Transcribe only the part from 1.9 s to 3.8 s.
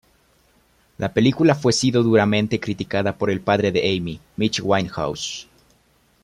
duramente criticada por el padre